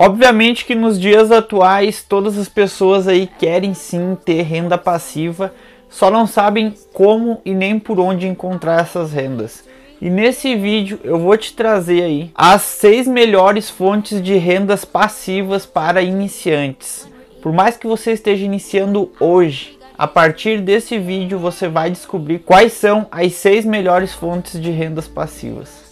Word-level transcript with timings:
Obviamente 0.00 0.64
que 0.64 0.76
nos 0.76 1.00
dias 1.00 1.32
atuais 1.32 2.04
todas 2.08 2.38
as 2.38 2.48
pessoas 2.48 3.08
aí 3.08 3.26
querem 3.26 3.74
sim 3.74 4.16
ter 4.24 4.42
renda 4.42 4.78
passiva, 4.78 5.52
só 5.90 6.08
não 6.08 6.24
sabem 6.24 6.72
como 6.92 7.40
e 7.44 7.52
nem 7.52 7.80
por 7.80 7.98
onde 7.98 8.28
encontrar 8.28 8.80
essas 8.80 9.12
rendas. 9.12 9.64
E 10.00 10.08
nesse 10.08 10.54
vídeo 10.54 11.00
eu 11.02 11.18
vou 11.18 11.36
te 11.36 11.52
trazer 11.52 12.04
aí 12.04 12.30
as 12.32 12.62
seis 12.62 13.08
melhores 13.08 13.68
fontes 13.68 14.22
de 14.22 14.36
rendas 14.36 14.84
passivas 14.84 15.66
para 15.66 16.00
iniciantes. 16.00 17.08
Por 17.42 17.52
mais 17.52 17.76
que 17.76 17.86
você 17.86 18.12
esteja 18.12 18.44
iniciando 18.44 19.10
hoje, 19.18 19.76
a 19.96 20.06
partir 20.06 20.60
desse 20.60 20.96
vídeo 20.96 21.40
você 21.40 21.66
vai 21.66 21.90
descobrir 21.90 22.38
quais 22.38 22.72
são 22.74 23.08
as 23.10 23.32
seis 23.32 23.64
melhores 23.64 24.12
fontes 24.12 24.60
de 24.60 24.70
rendas 24.70 25.08
passivas. 25.08 25.87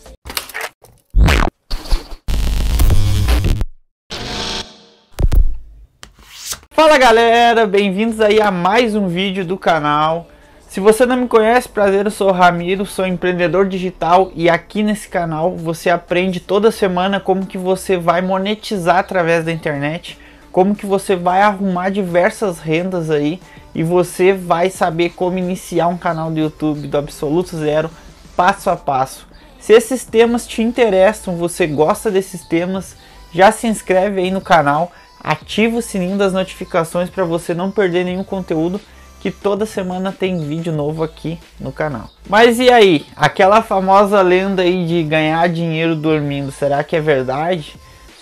Fala 6.77 6.99
galera, 6.99 7.67
bem-vindos 7.67 8.21
aí 8.21 8.39
a 8.39 8.51
mais 8.51 8.95
um 8.95 9.09
vídeo 9.09 9.47
do 9.47 9.57
canal. 9.57 10.27
Se 10.69 10.79
você 10.79 11.07
não 11.07 11.17
me 11.17 11.27
conhece, 11.27 11.71
prazer, 11.71 12.05
eu 12.05 12.11
sou 12.11 12.31
Ramiro, 12.31 12.85
sou 12.85 13.07
empreendedor 13.07 13.67
digital 13.67 14.31
e 14.35 14.51
aqui 14.51 14.83
nesse 14.83 15.09
canal 15.09 15.57
você 15.57 15.89
aprende 15.89 16.39
toda 16.39 16.71
semana 16.71 17.19
como 17.19 17.47
que 17.47 17.57
você 17.57 17.97
vai 17.97 18.21
monetizar 18.21 18.99
através 18.99 19.43
da 19.43 19.53
internet, 19.53 20.19
como 20.53 20.77
que 20.77 20.85
você 20.85 21.17
vai 21.17 21.41
arrumar 21.41 21.89
diversas 21.89 22.59
rendas 22.59 23.11
aí 23.11 23.41
e 23.75 23.83
você 23.83 24.35
vai 24.35 24.69
saber 24.69 25.15
como 25.17 25.39
iniciar 25.39 25.89
um 25.89 25.97
canal 25.97 26.31
do 26.31 26.39
YouTube 26.39 26.89
do 26.89 26.99
absoluto 26.99 27.57
zero, 27.57 27.91
passo 28.37 28.69
a 28.69 28.77
passo. 28.77 29.27
Se 29.59 29.73
esses 29.73 30.05
temas 30.05 30.47
te 30.47 30.61
interessam, 30.61 31.37
você 31.37 31.67
gosta 31.67 32.11
desses 32.11 32.45
temas, 32.45 32.99
já 33.33 33.51
se 33.51 33.67
inscreve 33.67 34.21
aí 34.21 34.31
no 34.31 34.43
canal 34.43 34.93
ativa 35.27 35.79
o 35.79 35.83
sininho 35.83 36.17
das 36.17 36.33
notificações 36.33 37.11
para 37.11 37.25
você 37.25 37.53
não 37.53 37.69
perder 37.69 38.05
nenhum 38.05 38.23
conteúdo 38.23 38.81
que 39.21 39.29
toda 39.33 39.67
semana 39.67 40.13
tem 40.13 40.39
vídeo 40.39 40.73
novo 40.73 41.03
aqui 41.03 41.37
no 41.59 41.73
canal. 41.73 42.09
Mas 42.29 42.61
e 42.61 42.71
aí, 42.71 43.05
aquela 43.17 43.61
famosa 43.61 44.23
lenda 44.23 44.63
aí 44.63 44.87
de 44.87 45.03
ganhar 45.03 45.49
dinheiro 45.49 45.97
dormindo, 45.97 46.53
será 46.53 46.85
que 46.85 46.95
é 46.95 47.01
verdade? 47.01 47.75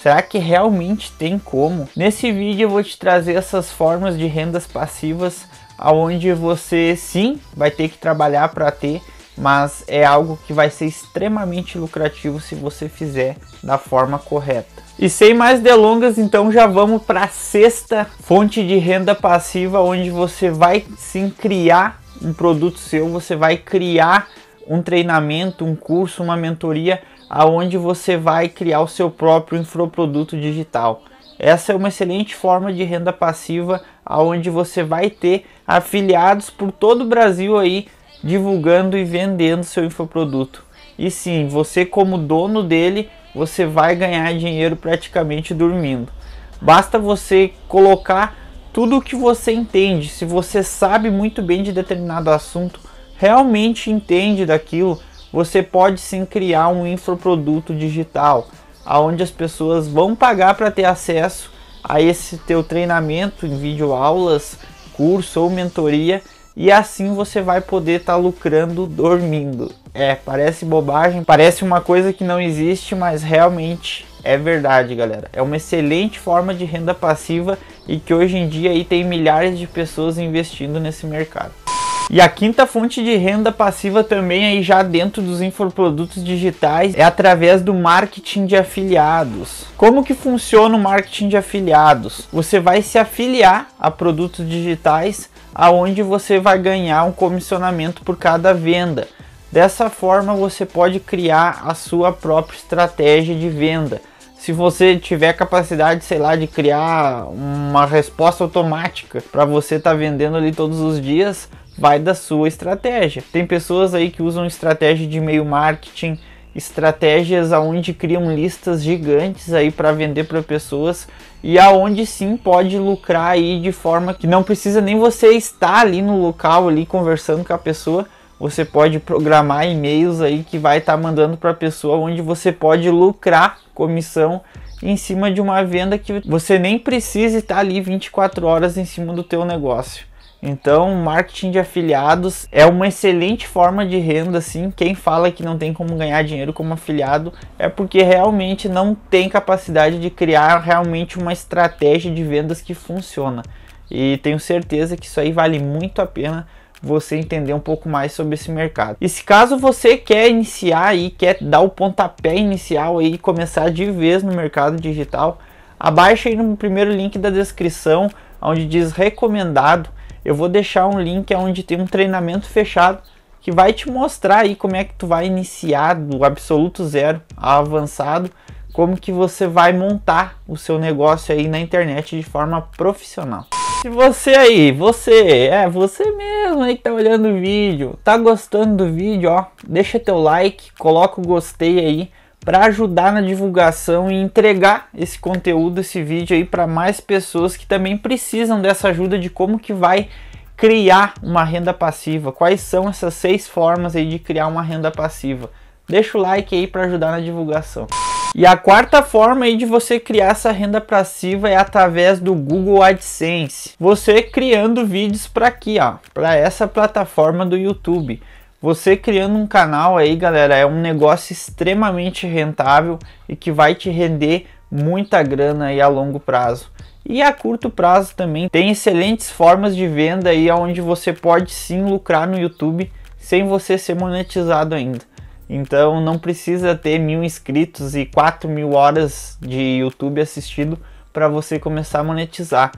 Será 0.03 0.23
que 0.23 0.39
realmente 0.39 1.13
tem 1.13 1.39
como? 1.39 1.87
Nesse 1.95 2.33
vídeo 2.33 2.65
eu 2.65 2.71
vou 2.71 2.83
te 2.83 2.99
trazer 2.99 3.35
essas 3.35 3.71
formas 3.71 4.17
de 4.17 4.27
rendas 4.27 4.67
passivas 4.67 5.45
aonde 5.77 6.33
você 6.33 6.97
sim 6.97 7.39
vai 7.55 7.71
ter 7.71 7.91
que 7.91 7.99
trabalhar 7.99 8.49
para 8.49 8.71
ter, 8.71 9.03
mas 9.37 9.85
é 9.87 10.05
algo 10.05 10.39
que 10.47 10.55
vai 10.55 10.71
ser 10.71 10.87
extremamente 10.87 11.77
lucrativo 11.77 12.41
se 12.41 12.55
você 12.55 12.89
fizer 12.89 13.37
da 13.63 13.77
forma 13.77 14.19
correta. 14.19 14.84
E 14.99 15.09
sem 15.09 15.35
mais 15.35 15.61
delongas, 15.61 16.19
então 16.19 16.53
já 16.53 16.67
vamos 16.67 17.03
para 17.03 17.25
a 17.25 17.29
sexta 17.29 18.07
fonte 18.21 18.65
de 18.65 18.77
renda 18.77 19.15
passiva, 19.15 19.81
onde 19.81 20.09
você 20.09 20.51
vai 20.51 20.85
sim 20.97 21.29
criar 21.31 22.01
um 22.23 22.33
produto 22.33 22.79
seu, 22.79 23.09
você 23.09 23.35
vai 23.35 23.57
criar 23.57 24.29
um 24.69 24.81
treinamento, 24.81 25.65
um 25.65 25.75
curso, 25.75 26.23
uma 26.23 26.37
mentoria, 26.37 27.03
aonde 27.29 27.77
você 27.77 28.17
vai 28.17 28.49
criar 28.49 28.81
o 28.81 28.89
seu 28.89 29.11
próprio 29.11 29.61
infoproduto 29.61 30.39
digital. 30.39 31.03
Essa 31.39 31.73
é 31.73 31.77
uma 31.77 31.89
excelente 31.89 32.35
forma 32.35 32.73
de 32.73 32.85
renda 32.85 33.13
passiva, 33.13 33.83
aonde 34.07 34.49
você 34.49 34.85
vai 34.85 35.11
ter 35.11 35.45
afiliados 35.67 36.51
por 36.51 36.71
todo 36.71 37.03
o 37.03 37.09
Brasil 37.09 37.59
aí 37.59 37.89
divulgando 38.23 38.97
e 38.97 39.05
vendendo 39.05 39.65
seu 39.65 39.85
infoproduto. 39.85 40.65
E 40.97 41.11
sim, 41.11 41.49
você 41.49 41.85
como 41.85 42.17
dono 42.17 42.63
dele 42.63 43.11
você 43.35 43.67
vai 43.67 43.97
ganhar 43.97 44.33
dinheiro 44.35 44.77
praticamente 44.77 45.53
dormindo. 45.53 46.13
Basta 46.61 46.99
você 46.99 47.53
colocar 47.69 48.37
tudo 48.73 48.97
o 48.97 49.03
que 49.03 49.17
você 49.17 49.53
entende. 49.53 50.09
Se 50.09 50.25
você 50.25 50.63
sabe 50.63 51.11
muito 51.11 51.43
bem 51.43 51.63
de 51.63 51.73
determinado 51.73 52.31
assunto, 52.31 52.81
realmente 53.17 53.91
entende 53.91 54.47
daquilo, 54.47 55.01
você 55.33 55.63
pode 55.63 56.01
sim 56.01 56.25
criar 56.25 56.69
um 56.69 56.87
infoproduto 56.87 57.75
digital, 57.75 58.49
aonde 58.85 59.23
as 59.23 59.31
pessoas 59.31 59.89
vão 59.89 60.15
pagar 60.15 60.55
para 60.55 60.71
ter 60.71 60.85
acesso 60.85 61.51
a 61.83 62.01
esse 62.01 62.39
teu 62.39 62.63
treinamento 62.63 63.47
em 63.47 63.59
vídeo 63.59 63.93
aulas, 63.93 64.59
curso 64.95 65.41
ou 65.41 65.51
mentoria 65.51 66.23
e 66.57 66.71
assim 66.71 67.15
você 67.15 67.41
vai 67.41 67.61
poder 67.61 68.01
estar 68.01 68.15
tá 68.15 68.19
lucrando 68.19 68.87
dormindo. 68.87 69.73
É, 69.93 70.15
parece 70.15 70.65
bobagem, 70.65 71.25
parece 71.25 71.65
uma 71.65 71.81
coisa 71.81 72.13
que 72.13 72.25
não 72.25 72.41
existe, 72.41 72.95
mas 72.95 73.23
realmente 73.23 74.07
é 74.23 74.37
verdade, 74.37 74.95
galera. 74.95 75.29
É 75.33 75.43
uma 75.43 75.57
excelente 75.57 76.19
forma 76.19 76.55
de 76.55 76.65
renda 76.65 76.95
passiva 76.95 77.59
e 77.87 77.99
que 77.99 78.15
hoje 78.15 78.37
em 78.37 78.49
dia 78.49 78.71
aí 78.71 78.85
tem 78.85 79.05
milhares 79.05 79.59
de 79.59 79.67
pessoas 79.67 80.19
investindo 80.19 80.81
nesse 80.81 81.07
mercado. 81.07 81.64
E 82.11 82.21
a 82.21 82.29
quinta 82.29 82.67
fonte 82.67 83.03
de 83.03 83.17
renda 83.17 83.51
passiva 83.51 84.05
também 84.05 84.45
aí 84.45 84.63
já 84.63 84.83
dentro 84.83 85.23
dos 85.23 85.41
infoprodutos 85.41 86.23
digitais 86.23 86.95
é 86.95 87.03
através 87.03 87.63
do 87.63 87.75
marketing 87.75 88.47
de 88.47 88.57
afiliados. 88.57 89.65
Como 89.77 90.05
que 90.05 90.15
funciona 90.15 90.77
o 90.77 90.81
marketing 90.81 91.29
de 91.29 91.37
afiliados? 91.37 92.29
Você 92.33 92.61
vai 92.61 92.83
se 92.83 92.99
afiliar 92.99 93.69
a 93.79 93.91
produtos 93.91 94.49
digitais 94.49 95.29
aonde 95.55 96.03
você 96.03 96.39
vai 96.39 96.59
ganhar 96.59 97.05
um 97.05 97.13
comissionamento 97.13 98.03
por 98.03 98.17
cada 98.17 98.53
venda. 98.53 99.09
Dessa 99.51 99.89
forma 99.89 100.35
você 100.35 100.67
pode 100.67 101.01
criar 101.01 101.63
a 101.65 101.75
sua 101.75 102.13
própria 102.13 102.57
estratégia 102.57 103.35
de 103.35 103.49
venda. 103.49 104.01
Se 104.37 104.53
você 104.53 104.97
tiver 104.97 105.33
capacidade, 105.33 106.05
sei 106.05 106.19
lá, 106.19 106.37
de 106.37 106.47
criar 106.47 107.25
uma 107.29 107.87
resposta 107.87 108.45
automática 108.45 109.23
para 109.33 109.45
você 109.45 109.77
estar 109.77 109.93
tá 109.93 109.97
vendendo 109.97 110.37
ali 110.37 110.53
todos 110.53 110.81
os 110.81 111.01
dias, 111.01 111.49
vai 111.77 111.99
da 111.99 112.15
sua 112.15 112.49
estratégia. 112.49 113.23
Tem 113.33 113.47
pessoas 113.47 113.95
aí 113.95 114.11
que 114.11 114.23
usam 114.23 114.47
estratégia 114.47 115.07
de 115.07 115.19
e-mail 115.19 115.45
marketing, 115.45 116.19
estratégias 116.55 117.53
aonde 117.53 117.93
criam 117.93 118.35
listas 118.35 118.83
gigantes 118.83 119.53
aí 119.53 119.71
para 119.71 119.93
vender 119.93 120.25
para 120.25 120.43
pessoas 120.43 121.09
e 121.43 121.59
aonde 121.59 122.07
sim 122.07 122.37
pode 122.37 122.79
lucrar 122.79 123.33
aí 123.33 123.61
de 123.61 123.73
forma 123.73 124.15
que 124.15 124.27
não 124.27 124.43
precisa 124.43 124.81
nem 124.81 124.99
você 124.99 125.31
estar 125.33 125.81
ali 125.81 126.01
no 126.01 126.21
local 126.21 126.69
ali 126.69 126.87
conversando 126.87 127.45
com 127.45 127.53
a 127.53 127.59
pessoa. 127.59 128.07
Você 128.39 128.65
pode 128.65 128.99
programar 128.99 129.67
e-mails 129.67 130.21
aí 130.21 130.45
que 130.45 130.59
vai 130.59 130.79
estar 130.79 130.97
tá 130.97 131.03
mandando 131.03 131.37
para 131.37 131.51
a 131.51 131.55
pessoa 131.55 131.99
onde 131.99 132.23
você 132.23 132.53
pode 132.53 132.89
lucrar 132.91 133.59
comissão 133.75 134.41
em 134.83 134.97
cima 134.97 135.31
de 135.31 135.41
uma 135.41 135.65
venda 135.65 135.99
que 135.99 136.21
você 136.27 136.59
nem 136.59 136.79
precisa 136.79 137.39
estar 137.39 137.59
ali 137.59 137.81
24 137.81 138.47
horas 138.47 138.77
em 138.77 138.85
cima 138.85 139.13
do 139.13 139.23
teu 139.23 139.45
negócio. 139.45 140.05
Então, 140.47 140.95
marketing 140.97 141.53
de 141.53 141.59
afiliados 141.59 142.47
é 142.53 142.67
uma 142.67 142.87
excelente 142.87 143.49
forma 143.49 143.87
de 143.87 143.97
renda, 143.97 144.37
assim. 144.37 144.71
Quem 144.71 144.95
fala 144.95 145.33
que 145.33 145.43
não 145.43 145.57
tem 145.57 145.73
como 145.73 145.97
ganhar 145.97 146.23
dinheiro 146.23 146.53
como 146.53 146.75
afiliado 146.75 147.33
é 147.59 147.67
porque 147.67 148.03
realmente 148.03 148.69
não 148.69 148.95
tem 148.95 149.27
capacidade 149.27 149.99
de 149.99 150.11
criar 150.11 150.59
realmente 150.59 151.19
uma 151.19 151.33
estratégia 151.33 152.13
de 152.13 152.23
vendas 152.23 152.61
que 152.61 152.75
funciona. 152.75 153.43
E 153.91 154.19
tenho 154.19 154.39
certeza 154.39 154.99
que 154.99 155.07
isso 155.07 155.19
aí 155.19 155.33
vale 155.33 155.59
muito 155.59 156.03
a 156.03 156.07
pena 156.07 156.47
você 156.83 157.17
entender 157.17 157.55
um 157.55 157.61
pouco 157.61 157.89
mais 157.89 158.13
sobre 158.13 158.35
esse 158.35 158.51
mercado. 158.51 158.99
E 159.01 159.09
se 159.09 159.25
caso 159.25 159.57
você 159.57 159.97
quer 159.97 160.29
iniciar 160.29 160.95
e 160.95 161.09
quer 161.09 161.39
dar 161.41 161.61
o 161.61 161.71
pontapé 161.71 162.37
inicial 162.37 163.01
e 163.01 163.17
começar 163.17 163.71
de 163.71 163.91
vez 163.91 164.23
no 164.23 164.35
mercado 164.35 164.79
digital, 164.79 165.39
abaixa 165.81 166.29
aí 166.29 166.37
no 166.37 166.55
primeiro 166.55 166.93
link 166.93 167.19
da 167.19 167.31
descrição, 167.31 168.11
onde 168.43 168.67
diz 168.67 168.93
recomendado 168.93 169.89
eu 170.25 170.35
vou 170.35 170.49
deixar 170.49 170.87
um 170.87 170.99
link 170.99 171.35
onde 171.35 171.63
tem 171.63 171.81
um 171.81 171.87
treinamento 171.87 172.47
fechado 172.47 173.03
que 173.41 173.53
vai 173.53 173.75
te 173.75 173.91
mostrar 173.91 174.39
aí 174.39 174.57
como 174.57 174.75
é 174.75 174.85
que 174.85 174.95
tu 174.95 175.07
vai 175.07 175.27
iniciar 175.27 175.95
do 175.95 176.25
absoluto 176.25 176.85
zero 176.87 177.21
ao 177.37 177.61
avançado, 177.61 178.31
como 178.73 178.97
que 178.97 179.13
você 179.13 179.47
vai 179.47 179.73
montar 179.73 180.39
o 180.49 180.57
seu 180.57 180.79
negócio 180.79 181.35
aí 181.35 181.47
na 181.47 181.61
internet 181.61 182.17
de 182.17 182.23
forma 182.23 182.63
profissional. 182.77 183.47
Se 183.83 183.89
você 183.91 184.31
aí, 184.31 184.73
você, 184.73 185.49
é 185.53 185.69
você 185.69 186.11
mesmo 186.13 186.63
aí 186.63 186.75
que 186.75 186.85
tá 186.85 186.91
olhando 186.91 187.29
o 187.29 187.39
vídeo, 187.39 187.99
tá 188.03 188.17
gostando 188.17 188.87
do 188.87 188.91
vídeo, 188.91 189.31
ó, 189.31 189.45
deixa 189.69 190.01
teu 190.01 190.19
like, 190.19 190.73
coloca 190.79 191.21
o 191.21 191.27
gostei 191.27 191.79
aí 191.79 192.11
para 192.45 192.67
ajudar 192.67 193.13
na 193.13 193.21
divulgação 193.21 194.11
e 194.11 194.15
entregar 194.15 194.89
esse 194.95 195.19
conteúdo, 195.19 195.81
esse 195.81 196.03
vídeo 196.03 196.37
aí 196.37 196.45
para 196.45 196.67
mais 196.67 197.01
pessoas 197.01 197.57
que 197.57 197.67
também 197.67 197.97
precisam 197.97 198.61
dessa 198.61 198.89
ajuda 198.89 199.19
de 199.19 199.31
como 199.31 199.59
que 199.59 199.73
vai 199.73 200.09
criar 200.57 201.15
uma 201.23 201.43
renda 201.43 201.73
passiva. 201.73 202.31
Quais 202.31 202.61
são 202.61 202.89
essas 202.89 203.15
seis 203.15 203.49
formas 203.49 203.97
aí 203.97 204.09
de 204.09 204.19
criar 204.19 204.47
uma 204.47 204.63
renda 204.63 204.91
passiva? 204.91 205.51
Deixa 205.89 206.17
o 206.17 206.21
like 206.21 206.55
aí 206.55 206.67
para 206.67 206.85
ajudar 206.85 207.11
na 207.11 207.21
divulgação. 207.21 207.87
E 208.35 208.45
a 208.45 208.57
quarta 208.57 209.01
forma 209.01 209.45
aí 209.45 209.57
de 209.57 209.65
você 209.65 210.01
criar 210.01 210.33
essa 210.33 210.51
renda 210.51 210.81
passiva 210.81 211.49
é 211.49 211.57
através 211.57 212.19
do 212.19 212.35
Google 212.35 212.83
AdSense. 212.83 213.75
Você 213.79 214.23
criando 214.23 214.85
vídeos 214.85 215.29
para 215.29 215.47
aqui, 215.47 215.79
ó, 215.79 215.97
para 216.13 216.35
essa 216.35 216.67
plataforma 216.67 217.47
do 217.47 217.57
YouTube. 217.57 218.21
Você 218.65 218.97
criando 218.97 219.37
um 219.37 219.47
canal 219.47 219.99
aí, 219.99 220.17
galera, 220.17 220.57
é 220.57 220.65
um 220.65 220.81
negócio 220.81 221.35
extremamente 221.35 222.27
rentável 222.27 222.99
e 223.29 223.37
que 223.37 223.53
vai 223.53 223.75
te 223.75 223.91
render 223.91 224.47
muita 224.71 225.23
grana 225.23 225.67
aí 225.67 225.83
a 225.83 225.87
longo 225.87 226.19
prazo. 226.19 226.73
E 227.05 227.21
a 227.21 227.31
curto 227.31 227.69
prazo 227.69 228.15
também 228.17 228.49
tem 228.49 228.71
excelentes 228.71 229.31
formas 229.31 229.77
de 229.77 229.87
venda 229.87 230.31
aí 230.31 230.51
onde 230.51 230.81
você 230.81 231.13
pode 231.13 231.53
sim 231.53 231.85
lucrar 231.85 232.27
no 232.27 232.39
YouTube 232.39 232.91
sem 233.19 233.47
você 233.47 233.77
ser 233.77 233.97
monetizado 233.97 234.75
ainda. 234.75 235.01
Então 235.47 236.01
não 236.01 236.19
precisa 236.19 236.75
ter 236.75 236.99
mil 236.99 237.23
inscritos 237.23 237.95
e 237.95 238.07
4 238.07 238.49
mil 238.49 238.73
horas 238.73 239.37
de 239.43 239.61
YouTube 239.81 240.23
assistido 240.23 240.79
para 241.13 241.29
você 241.29 241.59
começar 241.59 242.01
a 242.01 242.05
monetizar. 242.05 242.73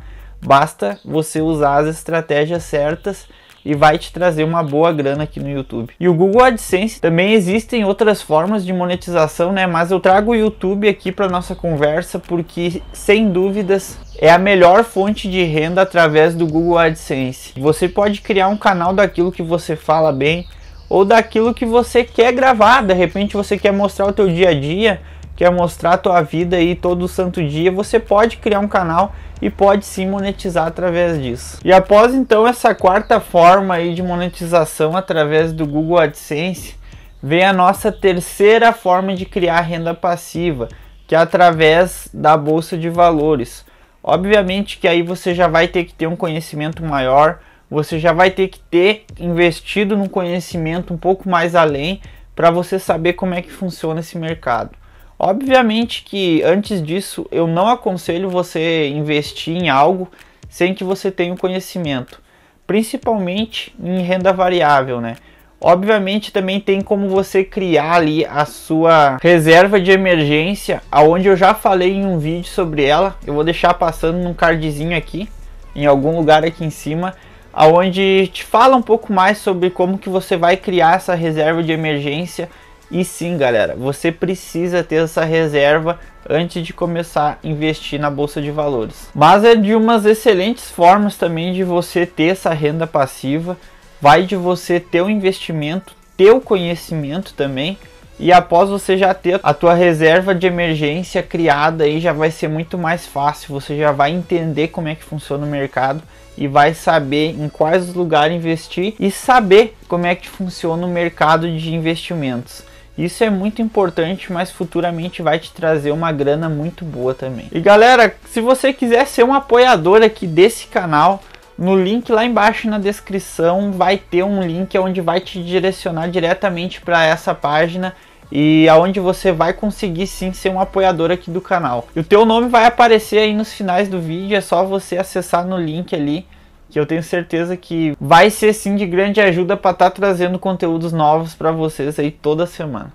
Basta 0.44 0.98
você 1.04 1.40
usar 1.40 1.76
as 1.76 1.86
estratégias 1.86 2.64
certas 2.64 3.28
e 3.66 3.74
vai 3.74 3.98
te 3.98 4.12
trazer 4.12 4.44
uma 4.44 4.62
boa 4.62 4.92
grana 4.92 5.24
aqui 5.24 5.40
no 5.40 5.50
YouTube. 5.50 5.92
E 5.98 6.08
o 6.08 6.14
Google 6.14 6.44
AdSense 6.44 7.00
também 7.00 7.32
existem 7.32 7.84
outras 7.84 8.22
formas 8.22 8.64
de 8.64 8.72
monetização, 8.72 9.52
né? 9.52 9.66
Mas 9.66 9.90
eu 9.90 9.98
trago 9.98 10.30
o 10.30 10.36
YouTube 10.36 10.88
aqui 10.88 11.10
para 11.10 11.28
nossa 11.28 11.52
conversa 11.52 12.20
porque 12.20 12.80
sem 12.92 13.28
dúvidas 13.28 13.98
é 14.18 14.30
a 14.30 14.38
melhor 14.38 14.84
fonte 14.84 15.28
de 15.28 15.42
renda 15.42 15.82
através 15.82 16.32
do 16.32 16.46
Google 16.46 16.78
AdSense. 16.78 17.54
Você 17.58 17.88
pode 17.88 18.20
criar 18.20 18.46
um 18.46 18.56
canal 18.56 18.94
daquilo 18.94 19.32
que 19.32 19.42
você 19.42 19.74
fala 19.74 20.12
bem 20.12 20.46
ou 20.88 21.04
daquilo 21.04 21.52
que 21.52 21.66
você 21.66 22.04
quer 22.04 22.32
gravar. 22.32 22.82
De 22.82 22.94
repente 22.94 23.36
você 23.36 23.58
quer 23.58 23.72
mostrar 23.72 24.06
o 24.06 24.12
teu 24.12 24.28
dia 24.28 24.50
a 24.50 24.54
dia, 24.54 25.00
quer 25.34 25.50
mostrar 25.50 25.94
a 25.94 25.98
tua 25.98 26.22
vida 26.22 26.56
aí 26.56 26.76
todo 26.76 27.08
santo 27.08 27.42
dia, 27.44 27.72
você 27.72 27.98
pode 27.98 28.36
criar 28.36 28.60
um 28.60 28.68
canal 28.68 29.12
e 29.40 29.50
pode 29.50 29.84
sim 29.84 30.06
monetizar 30.06 30.66
através 30.66 31.20
disso. 31.20 31.58
E 31.64 31.72
após 31.72 32.14
então 32.14 32.46
essa 32.46 32.74
quarta 32.74 33.20
forma 33.20 33.74
aí 33.74 33.94
de 33.94 34.02
monetização 34.02 34.96
através 34.96 35.52
do 35.52 35.66
Google 35.66 35.98
AdSense, 35.98 36.76
vem 37.22 37.44
a 37.44 37.52
nossa 37.52 37.90
terceira 37.92 38.72
forma 38.72 39.14
de 39.14 39.26
criar 39.26 39.60
renda 39.60 39.94
passiva, 39.94 40.68
que 41.06 41.14
é 41.14 41.18
através 41.18 42.08
da 42.12 42.36
bolsa 42.36 42.76
de 42.76 42.88
valores. 42.88 43.64
Obviamente 44.02 44.78
que 44.78 44.86
aí 44.86 45.02
você 45.02 45.34
já 45.34 45.48
vai 45.48 45.68
ter 45.68 45.84
que 45.84 45.92
ter 45.92 46.06
um 46.06 46.16
conhecimento 46.16 46.84
maior, 46.84 47.40
você 47.68 47.98
já 47.98 48.12
vai 48.12 48.30
ter 48.30 48.48
que 48.48 48.60
ter 48.60 49.04
investido 49.18 49.96
num 49.96 50.06
conhecimento 50.06 50.94
um 50.94 50.96
pouco 50.96 51.28
mais 51.28 51.54
além 51.54 52.00
para 52.34 52.50
você 52.50 52.78
saber 52.78 53.14
como 53.14 53.34
é 53.34 53.42
que 53.42 53.50
funciona 53.50 54.00
esse 54.00 54.16
mercado. 54.16 54.70
Obviamente 55.18 56.02
que 56.04 56.42
antes 56.42 56.82
disso 56.82 57.26
eu 57.30 57.46
não 57.46 57.68
aconselho 57.68 58.28
você 58.28 58.88
investir 58.88 59.56
em 59.56 59.70
algo 59.70 60.08
sem 60.48 60.74
que 60.74 60.84
você 60.84 61.10
tenha 61.10 61.32
um 61.32 61.36
conhecimento, 61.36 62.20
principalmente 62.66 63.74
em 63.82 64.02
renda 64.02 64.32
variável, 64.32 65.00
né? 65.00 65.16
Obviamente 65.58 66.30
também 66.30 66.60
tem 66.60 66.82
como 66.82 67.08
você 67.08 67.42
criar 67.42 67.94
ali 67.94 68.26
a 68.26 68.44
sua 68.44 69.16
reserva 69.22 69.80
de 69.80 69.90
emergência, 69.90 70.82
aonde 70.92 71.28
eu 71.28 71.36
já 71.36 71.54
falei 71.54 71.94
em 71.94 72.04
um 72.04 72.18
vídeo 72.18 72.48
sobre 72.48 72.84
ela. 72.84 73.16
Eu 73.26 73.32
vou 73.32 73.42
deixar 73.42 73.72
passando 73.72 74.18
num 74.18 74.34
cardzinho 74.34 74.96
aqui, 74.96 75.28
em 75.74 75.86
algum 75.86 76.14
lugar 76.14 76.44
aqui 76.44 76.62
em 76.62 76.70
cima, 76.70 77.14
aonde 77.54 78.28
te 78.28 78.44
fala 78.44 78.76
um 78.76 78.82
pouco 78.82 79.10
mais 79.14 79.38
sobre 79.38 79.70
como 79.70 79.96
que 79.96 80.10
você 80.10 80.36
vai 80.36 80.58
criar 80.58 80.96
essa 80.96 81.14
reserva 81.14 81.62
de 81.62 81.72
emergência 81.72 82.50
e 82.90 83.04
sim, 83.04 83.36
galera, 83.36 83.74
você 83.74 84.12
precisa 84.12 84.82
ter 84.82 85.02
essa 85.02 85.24
reserva 85.24 85.98
antes 86.28 86.64
de 86.64 86.72
começar 86.72 87.38
a 87.42 87.46
investir 87.46 87.98
na 87.98 88.10
bolsa 88.10 88.40
de 88.40 88.50
valores. 88.50 89.08
Mas 89.14 89.44
é 89.44 89.54
de 89.54 89.74
umas 89.74 90.04
excelentes 90.04 90.70
formas 90.70 91.16
também 91.16 91.52
de 91.52 91.64
você 91.64 92.06
ter 92.06 92.28
essa 92.32 92.52
renda 92.52 92.86
passiva. 92.86 93.56
Vai 94.00 94.22
de 94.22 94.36
você 94.36 94.78
ter 94.78 95.02
o 95.02 95.10
investimento, 95.10 95.94
ter 96.16 96.30
o 96.30 96.40
conhecimento 96.40 97.34
também. 97.34 97.78
E 98.18 98.32
após 98.32 98.70
você 98.70 98.96
já 98.96 99.12
ter 99.12 99.38
a 99.42 99.52
tua 99.52 99.74
reserva 99.74 100.34
de 100.34 100.46
emergência 100.46 101.22
criada 101.22 101.84
aí, 101.84 102.00
já 102.00 102.12
vai 102.12 102.30
ser 102.30 102.48
muito 102.48 102.78
mais 102.78 103.06
fácil. 103.06 103.52
Você 103.52 103.76
já 103.76 103.92
vai 103.92 104.12
entender 104.12 104.68
como 104.68 104.88
é 104.88 104.94
que 104.94 105.04
funciona 105.04 105.44
o 105.44 105.50
mercado 105.50 106.02
e 106.36 106.46
vai 106.46 106.72
saber 106.74 107.30
em 107.30 107.48
quais 107.48 107.94
lugares 107.94 108.36
investir 108.36 108.94
e 108.98 109.10
saber 109.10 109.76
como 109.88 110.06
é 110.06 110.14
que 110.14 110.28
funciona 110.28 110.86
o 110.86 110.90
mercado 110.90 111.50
de 111.50 111.74
investimentos. 111.74 112.62
Isso 112.96 113.22
é 113.22 113.28
muito 113.28 113.60
importante, 113.60 114.32
mas 114.32 114.50
futuramente 114.50 115.20
vai 115.20 115.38
te 115.38 115.52
trazer 115.52 115.90
uma 115.90 116.10
grana 116.12 116.48
muito 116.48 116.84
boa 116.84 117.14
também. 117.14 117.48
E 117.52 117.60
galera, 117.60 118.14
se 118.30 118.40
você 118.40 118.72
quiser 118.72 119.06
ser 119.06 119.24
um 119.24 119.34
apoiador 119.34 120.02
aqui 120.02 120.26
desse 120.26 120.66
canal, 120.66 121.22
no 121.58 121.74
link 121.76 122.10
lá 122.10 122.24
embaixo 122.24 122.68
na 122.68 122.78
descrição 122.78 123.72
vai 123.72 123.96
ter 123.96 124.22
um 124.22 124.42
link 124.42 124.76
onde 124.78 125.00
vai 125.00 125.20
te 125.20 125.42
direcionar 125.42 126.08
diretamente 126.08 126.80
para 126.80 127.04
essa 127.04 127.34
página 127.34 127.94
e 128.30 128.68
aonde 128.68 128.98
você 128.98 129.30
vai 129.30 129.52
conseguir 129.52 130.06
sim 130.06 130.32
ser 130.32 130.50
um 130.50 130.60
apoiador 130.60 131.10
aqui 131.10 131.30
do 131.30 131.40
canal. 131.40 131.88
E 131.94 132.00
o 132.00 132.04
teu 132.04 132.24
nome 132.24 132.48
vai 132.48 132.66
aparecer 132.66 133.18
aí 133.18 133.34
nos 133.34 133.52
finais 133.52 133.88
do 133.88 134.00
vídeo, 134.00 134.36
é 134.36 134.40
só 134.40 134.64
você 134.64 134.98
acessar 134.98 135.46
no 135.46 135.56
link 135.56 135.94
ali 135.94 136.26
que 136.70 136.78
eu 136.78 136.86
tenho 136.86 137.02
certeza 137.02 137.56
que 137.56 137.96
vai 138.00 138.30
ser 138.30 138.52
sim 138.52 138.76
de 138.76 138.86
grande 138.86 139.20
ajuda 139.20 139.56
para 139.56 139.70
estar 139.70 139.90
tá 139.90 139.96
trazendo 139.96 140.38
conteúdos 140.38 140.92
novos 140.92 141.34
para 141.34 141.52
vocês 141.52 141.98
aí 141.98 142.10
toda 142.10 142.46
semana. 142.46 142.92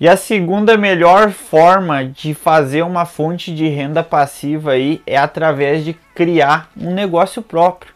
E 0.00 0.08
a 0.08 0.16
segunda 0.16 0.78
melhor 0.78 1.30
forma 1.30 2.04
de 2.04 2.32
fazer 2.32 2.82
uma 2.82 3.04
fonte 3.04 3.54
de 3.54 3.68
renda 3.68 4.02
passiva 4.02 4.72
aí 4.72 5.02
é 5.06 5.18
através 5.18 5.84
de 5.84 5.92
criar 6.14 6.70
um 6.74 6.94
negócio 6.94 7.42
próprio. 7.42 7.92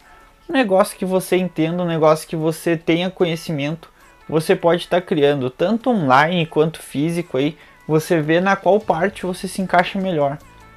Um 0.46 0.52
negócio 0.52 0.98
que 0.98 1.06
você 1.06 1.38
entenda, 1.38 1.82
um 1.82 1.86
negócio 1.86 2.28
que 2.28 2.36
você 2.36 2.76
tenha 2.76 3.08
conhecimento, 3.08 3.88
você 4.28 4.54
pode 4.54 4.82
estar 4.82 5.00
tá 5.00 5.06
criando 5.06 5.48
tanto 5.48 5.88
online 5.88 6.44
quanto 6.44 6.82
físico 6.82 7.38
aí, 7.38 7.56
você 7.88 8.20
vê 8.20 8.38
na 8.38 8.54
qual 8.54 8.78
parte 8.78 9.24
você 9.24 9.48
se 9.48 9.62
encaixa 9.62 9.98
melhor. 9.98 10.36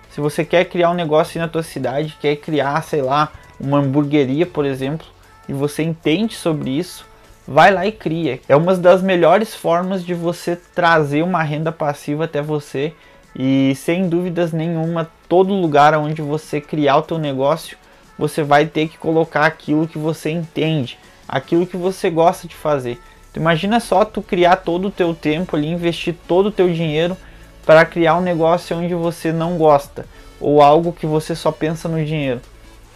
Se 0.09 0.21
você 0.21 0.45
quer 0.45 0.63
criar 0.65 0.91
um 0.91 0.95
negócio 0.95 1.39
na 1.41 1.47
tua 1.49 1.63
cidade, 1.63 2.17
quer 2.21 2.37
criar, 2.37 2.81
sei 2.83 3.01
lá, 3.01 3.31
uma 3.59 3.79
hamburgueria, 3.79 4.45
por 4.45 4.65
exemplo, 4.65 5.07
e 5.47 5.53
você 5.53 5.83
entende 5.83 6.35
sobre 6.35 6.69
isso, 6.71 7.05
vai 7.47 7.71
lá 7.71 7.85
e 7.87 7.91
cria. 7.91 8.39
É 8.47 8.55
uma 8.55 8.75
das 8.75 9.01
melhores 9.01 9.55
formas 9.55 10.05
de 10.05 10.13
você 10.13 10.55
trazer 10.55 11.23
uma 11.23 11.41
renda 11.41 11.71
passiva 11.71 12.25
até 12.25 12.41
você 12.41 12.93
e 13.35 13.73
sem 13.75 14.09
dúvidas 14.09 14.51
nenhuma, 14.51 15.09
todo 15.29 15.53
lugar 15.53 15.95
onde 15.95 16.21
você 16.21 16.59
criar 16.59 16.97
o 16.97 17.01
teu 17.03 17.17
negócio, 17.17 17.77
você 18.17 18.43
vai 18.43 18.65
ter 18.65 18.89
que 18.89 18.97
colocar 18.97 19.45
aquilo 19.45 19.87
que 19.87 19.97
você 19.97 20.31
entende, 20.31 20.97
aquilo 21.27 21.67
que 21.67 21.77
você 21.77 22.09
gosta 22.09 22.47
de 22.47 22.55
fazer. 22.55 22.99
Imagina 23.35 23.79
só 23.79 24.03
tu 24.03 24.21
criar 24.21 24.55
todo 24.57 24.87
o 24.87 24.91
teu 24.91 25.13
tempo 25.13 25.55
ali, 25.55 25.67
investir 25.67 26.15
todo 26.27 26.47
o 26.47 26.51
teu 26.51 26.73
dinheiro 26.73 27.15
para 27.63 27.85
criar 27.85 28.15
um 28.15 28.21
negócio 28.21 28.75
onde 28.75 28.95
você 28.95 29.31
não 29.31 29.57
gosta 29.57 30.05
ou 30.39 30.61
algo 30.61 30.91
que 30.91 31.05
você 31.05 31.35
só 31.35 31.51
pensa 31.51 31.87
no 31.87 32.03
dinheiro. 32.03 32.41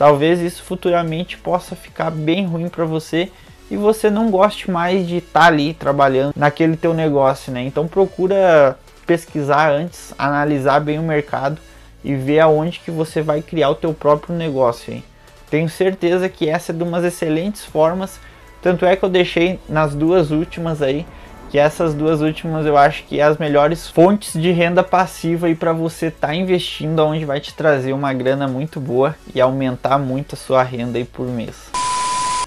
Talvez 0.01 0.39
isso 0.39 0.63
futuramente 0.63 1.37
possa 1.37 1.75
ficar 1.75 2.09
bem 2.09 2.43
ruim 2.43 2.69
para 2.69 2.85
você 2.85 3.29
e 3.69 3.77
você 3.77 4.09
não 4.09 4.31
goste 4.31 4.71
mais 4.71 5.07
de 5.07 5.17
estar 5.17 5.41
tá 5.41 5.45
ali 5.45 5.75
trabalhando 5.75 6.33
naquele 6.35 6.75
teu 6.75 6.91
negócio, 6.91 7.53
né? 7.53 7.61
Então 7.61 7.87
procura 7.87 8.79
pesquisar 9.05 9.71
antes, 9.71 10.11
analisar 10.17 10.79
bem 10.79 10.97
o 10.97 11.03
mercado 11.03 11.61
e 12.03 12.15
ver 12.15 12.39
aonde 12.39 12.79
que 12.79 12.89
você 12.89 13.21
vai 13.21 13.43
criar 13.43 13.69
o 13.69 13.75
teu 13.75 13.93
próprio 13.93 14.35
negócio. 14.35 14.91
Hein? 14.91 15.03
Tenho 15.51 15.69
certeza 15.69 16.27
que 16.27 16.49
essa 16.49 16.71
é 16.71 16.75
de 16.75 16.81
umas 16.81 17.03
excelentes 17.03 17.63
formas, 17.63 18.19
tanto 18.59 18.87
é 18.87 18.95
que 18.95 19.05
eu 19.05 19.09
deixei 19.09 19.59
nas 19.69 19.93
duas 19.93 20.31
últimas 20.31 20.81
aí 20.81 21.05
que 21.51 21.59
essas 21.59 21.93
duas 21.93 22.21
últimas 22.21 22.65
eu 22.65 22.77
acho 22.77 23.03
que 23.03 23.19
é 23.19 23.23
as 23.23 23.37
melhores 23.37 23.85
fontes 23.85 24.41
de 24.41 24.51
renda 24.51 24.81
passiva 24.81 25.47
aí 25.47 25.53
para 25.53 25.73
você 25.73 26.05
estar 26.05 26.29
tá 26.29 26.33
investindo, 26.35 27.05
onde 27.05 27.25
vai 27.25 27.41
te 27.41 27.53
trazer 27.53 27.91
uma 27.91 28.13
grana 28.13 28.47
muito 28.47 28.79
boa 28.79 29.13
e 29.35 29.41
aumentar 29.41 29.99
muito 29.99 30.35
a 30.35 30.37
sua 30.37 30.63
renda 30.63 30.97
aí 30.97 31.03
por 31.03 31.27
mês. 31.27 31.69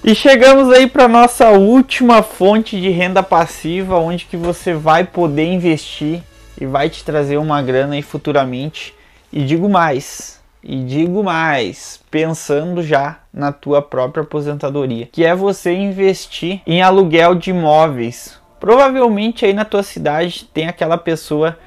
E 0.03 0.15
chegamos 0.15 0.73
aí 0.73 0.87
para 0.87 1.07
nossa 1.07 1.51
última 1.51 2.23
fonte 2.23 2.81
de 2.81 2.89
renda 2.89 3.23
passiva, 3.23 3.99
onde 3.99 4.25
que 4.25 4.39
você 4.39 4.73
vai 4.73 5.05
poder 5.05 5.53
investir 5.53 6.23
e 6.59 6.65
vai 6.65 6.89
te 6.89 7.05
trazer 7.05 7.37
uma 7.37 7.61
grana 7.61 7.97
aí 7.97 8.03
futuramente. 8.03 8.95
E 9.31 9.45
digo 9.45 9.69
mais, 9.69 10.41
e 10.63 10.83
digo 10.83 11.23
mais, 11.23 12.01
pensando 12.11 12.83
já 12.83 13.19
na 13.31 13.53
tua 13.53 13.83
própria 13.83 14.23
aposentadoria, 14.23 15.11
que 15.13 15.27
é 15.27 15.35
você 15.35 15.75
investir 15.75 16.63
em 16.67 16.81
aluguel 16.81 17.35
de 17.35 17.51
imóveis 17.51 18.43
Provavelmente 18.65 19.45
aí 19.45 19.53
na 19.53 19.67
tua 19.67 19.83
cidade 19.83 20.49
tem 20.55 20.67
aquela 20.67 20.97
pessoa 20.97 21.59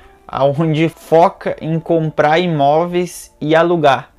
onde 0.58 0.90
foca 0.90 1.56
em 1.62 1.80
comprar 1.80 2.40
imóveis 2.40 3.32
e 3.40 3.56
alugar. 3.56 4.10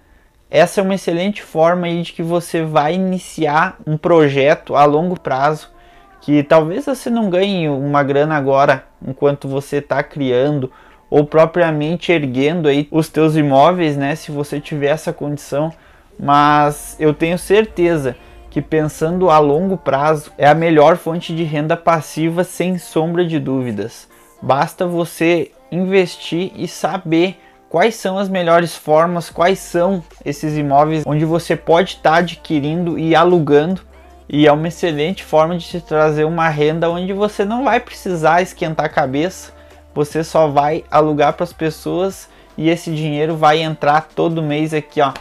Essa 0.49 0.81
é 0.81 0.85
uma 0.85 0.95
excelente 0.95 1.43
forma 1.43 1.89
aí 1.89 2.03
de 2.03 2.13
que 2.13 2.23
você 2.23 2.63
vai 2.63 2.95
iniciar 2.95 3.79
um 3.85 3.97
projeto 3.97 4.77
a 4.77 4.85
longo 4.85 5.19
prazo 5.19 5.73
que 6.21 6.41
talvez 6.45 6.87
você 6.87 7.11
não 7.11 7.29
ganhe 7.29 7.69
uma 7.69 8.05
grana 8.05 8.37
agora 8.37 8.85
enquanto 9.05 9.49
você 9.49 9.79
está 9.79 10.01
criando 10.05 10.71
ou 11.11 11.27
propriamente 11.27 12.13
erguendo 12.13 12.69
aí 12.69 12.87
os 12.93 13.09
teus 13.09 13.35
imóveis, 13.35 13.97
né, 13.97 14.15
se 14.15 14.31
você 14.31 14.61
tiver 14.61 14.91
essa 14.91 15.13
condição, 15.13 15.73
mas 16.17 16.97
eu 17.01 17.13
tenho 17.13 17.39
certeza 17.39 18.15
que 18.51 18.63
pensando 18.63 19.31
a 19.31 19.39
longo 19.39 19.77
prazo 19.77 20.33
é 20.39 20.47
a 20.47 20.55
melhor 20.55 20.97
fonte 20.97 21.35
de 21.35 21.45
renda 21.45 21.77
passiva 21.77 22.45
sem 22.45 22.79
sombra 22.79 23.27
de 23.27 23.39
dúvidas. 23.39 24.09
Basta 24.41 24.87
você 24.87 25.51
investir 25.71 26.53
e 26.55 26.67
saber 26.67 27.39
quais 27.69 27.97
são 27.97 28.19
as 28.19 28.29
melhores 28.29 28.75
formas, 28.75 29.29
quais 29.29 29.59
são 29.59 30.03
esses 30.25 30.57
imóveis 30.57 31.05
onde 31.07 31.25
você 31.25 31.57
pode 31.57 31.91
estar 31.97 32.13
tá 32.13 32.17
adquirindo 32.19 32.99
e 32.99 33.15
alugando. 33.15 33.83
E 34.29 34.47
é 34.47 34.53
uma 34.53 34.69
excelente 34.69 35.25
forma 35.25 35.57
de 35.57 35.67
te 35.67 35.81
trazer 35.81 36.25
uma 36.25 36.49
renda 36.49 36.91
onde 36.91 37.13
você 37.13 37.45
não 37.45 37.65
vai 37.65 37.81
precisar 37.81 38.43
esquentar 38.43 38.87
a 38.87 38.91
cabeça, 38.91 39.53
você 39.95 40.23
só 40.23 40.49
vai 40.49 40.85
alugar 40.91 41.33
para 41.33 41.45
as 41.45 41.53
pessoas 41.53 42.29
e 42.57 42.69
esse 42.69 42.95
dinheiro 42.95 43.37
vai 43.37 43.63
entrar 43.63 44.09
todo 44.15 44.43
mês 44.43 44.75
aqui, 44.75 45.01
ó, 45.01 45.13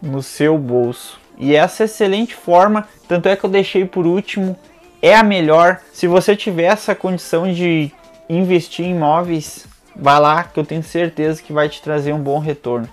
no 0.00 0.22
seu 0.22 0.56
bolso. 0.56 1.21
E 1.38 1.54
essa 1.54 1.84
excelente 1.84 2.34
forma, 2.34 2.86
tanto 3.08 3.28
é 3.28 3.36
que 3.36 3.44
eu 3.44 3.50
deixei 3.50 3.84
por 3.84 4.06
último, 4.06 4.56
é 5.00 5.14
a 5.14 5.22
melhor. 5.22 5.80
Se 5.92 6.06
você 6.06 6.36
tiver 6.36 6.64
essa 6.64 6.94
condição 6.94 7.52
de 7.52 7.90
investir 8.28 8.86
em 8.86 8.90
imóveis, 8.92 9.66
vá 9.94 10.18
lá 10.18 10.44
que 10.44 10.58
eu 10.58 10.64
tenho 10.64 10.82
certeza 10.82 11.42
que 11.42 11.52
vai 11.52 11.68
te 11.68 11.82
trazer 11.82 12.12
um 12.12 12.20
bom 12.20 12.38
retorno. 12.38 12.88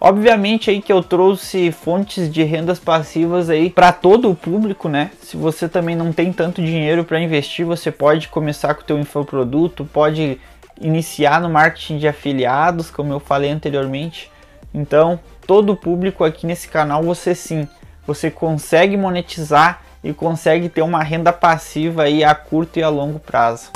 Obviamente 0.00 0.70
aí 0.70 0.80
que 0.80 0.90
eu 0.90 1.02
trouxe 1.02 1.70
fontes 1.70 2.32
de 2.32 2.42
rendas 2.42 2.78
passivas 2.78 3.50
aí 3.50 3.68
para 3.68 3.92
todo 3.92 4.30
o 4.30 4.34
público, 4.34 4.88
né? 4.88 5.10
Se 5.20 5.36
você 5.36 5.68
também 5.68 5.94
não 5.94 6.10
tem 6.10 6.32
tanto 6.32 6.62
dinheiro 6.62 7.04
para 7.04 7.20
investir, 7.20 7.66
você 7.66 7.90
pode 7.90 8.28
começar 8.28 8.74
com 8.74 8.80
o 8.80 8.84
teu 8.84 8.98
infoproduto, 8.98 9.84
pode 9.84 10.40
iniciar 10.80 11.38
no 11.42 11.50
marketing 11.50 11.98
de 11.98 12.08
afiliados, 12.08 12.90
como 12.90 13.12
eu 13.12 13.20
falei 13.20 13.50
anteriormente. 13.50 14.30
Então, 14.72 15.20
todo 15.46 15.72
o 15.72 15.76
público 15.76 16.24
aqui 16.24 16.46
nesse 16.46 16.68
canal, 16.68 17.02
você 17.02 17.34
sim, 17.34 17.68
você 18.10 18.28
consegue 18.28 18.96
monetizar 18.96 19.82
e 20.02 20.12
consegue 20.12 20.68
ter 20.68 20.82
uma 20.82 21.00
renda 21.00 21.32
passiva 21.32 22.02
aí 22.02 22.24
a 22.24 22.34
curto 22.34 22.80
e 22.80 22.82
a 22.82 22.88
longo 22.88 23.20
prazo. 23.20 23.70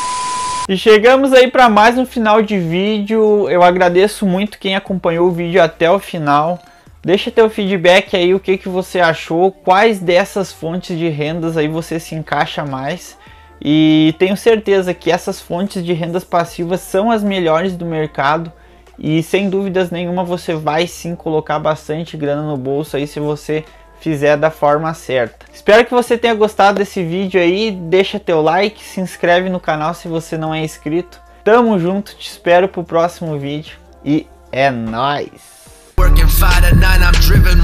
E 0.69 0.77
chegamos 0.77 1.33
aí 1.33 1.49
para 1.49 1.69
mais 1.69 1.97
um 1.97 2.05
final 2.05 2.43
de 2.43 2.59
vídeo. 2.59 3.49
Eu 3.49 3.63
agradeço 3.63 4.27
muito 4.27 4.59
quem 4.59 4.75
acompanhou 4.75 5.29
o 5.29 5.31
vídeo 5.31 5.63
até 5.63 5.89
o 5.89 6.01
final. 6.01 6.59
Deixa 7.01 7.31
teu 7.31 7.49
feedback 7.49 8.17
aí, 8.17 8.35
o 8.35 8.41
que, 8.41 8.59
que 8.59 8.69
você 8.69 8.99
achou, 8.99 9.53
quais 9.53 10.01
dessas 10.01 10.53
fontes 10.53 10.99
de 10.99 11.09
rendas 11.09 11.57
aí 11.57 11.69
você 11.69 12.01
se 12.01 12.17
encaixa 12.17 12.65
mais. 12.65 13.17
E 13.63 14.17
tenho 14.19 14.37
certeza 14.37 14.93
que 14.93 15.13
essas 15.13 15.41
fontes 15.41 15.85
de 15.85 15.93
rendas 15.93 16.25
passivas 16.25 16.81
são 16.81 17.09
as 17.09 17.23
melhores 17.23 17.77
do 17.77 17.87
mercado. 17.87 18.51
E 18.99 19.23
sem 19.23 19.49
dúvidas 19.49 19.91
nenhuma 19.93 20.25
você 20.25 20.55
vai 20.55 20.89
sim 20.89 21.15
colocar 21.15 21.61
bastante 21.61 22.17
grana 22.17 22.43
no 22.43 22.57
bolso 22.57 22.97
aí 22.97 23.07
se 23.07 23.21
você 23.21 23.65
fizer 24.05 24.37
da 24.37 24.51
forma 24.51 24.93
certa. 24.95 25.47
Espero 25.53 25.85
que 25.85 25.93
você 25.93 26.19
tenha 26.19 26.35
gostado 26.35 26.79
desse 26.79 27.03
vídeo 27.03 27.41
aí, 27.41 27.71
deixa 27.71 28.21
teu 28.21 28.43
like, 28.43 28.83
se 28.83 29.01
inscreve 29.01 29.49
no 29.49 29.59
canal 29.59 29.95
se 29.95 30.09
você 30.09 30.37
não 30.37 30.55
é 30.55 30.63
inscrito. 30.63 31.19
Tamo 31.43 31.79
junto, 31.79 32.15
te 32.15 32.29
espero 32.31 32.69
pro 32.69 32.85
próximo 32.85 33.39
vídeo 33.39 33.77
e 34.05 34.27
é 34.53 34.71
nóis! 34.71 35.55
Working 35.97 36.29
five 36.29 36.61
to 36.69 36.75
nine, 36.75 37.03
I'm 37.03 37.13
driven, 37.23 37.61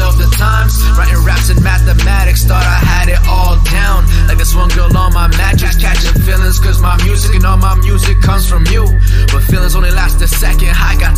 of 0.00 0.18
the 0.18 0.28
times. 0.36 0.76
Writing 0.98 1.24
raps 1.24 1.48
and 1.48 1.62
mathematics, 1.62 2.44
thought 2.44 2.64
I 2.64 2.78
had 2.84 3.08
it 3.08 3.20
all 3.28 3.56
down. 3.64 4.04
Like 4.26 4.38
this 4.38 4.54
one 4.54 4.68
girl 4.70 4.94
on 4.96 5.14
my 5.14 5.28
mattress, 5.38 5.76
catching 5.76 6.20
feelings, 6.22 6.58
cause 6.58 6.80
my 6.82 6.96
music 7.04 7.36
and 7.36 7.46
all 7.46 7.56
my 7.56 7.76
music 7.76 8.20
comes 8.20 8.48
from 8.48 8.66
you. 8.66 8.84
But 9.32 9.42
feelings 9.44 9.74
only 9.76 9.90
last 9.90 10.20
a 10.22 10.28
second, 10.28 10.74
I 10.74 10.96
got 10.98 11.16